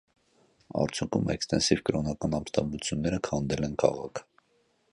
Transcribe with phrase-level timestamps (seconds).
[0.83, 4.25] Արդյունքում էքստենսիվ կրոնական ապստամբությունները քանդել են քաղաքը։